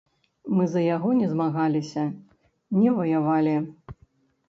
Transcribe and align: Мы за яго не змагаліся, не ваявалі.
Мы 0.59 0.63
за 0.75 0.81
яго 0.85 1.09
не 1.19 1.27
змагаліся, 1.35 2.09
не 2.83 2.99
ваявалі. 3.01 3.57